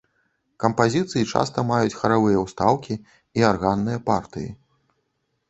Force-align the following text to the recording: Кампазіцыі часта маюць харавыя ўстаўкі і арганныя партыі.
Кампазіцыі 0.61 1.27
часта 1.33 1.63
маюць 1.73 1.97
харавыя 1.99 2.41
ўстаўкі 2.45 2.99
і 3.41 3.47
арганныя 3.51 4.03
партыі. 4.11 4.49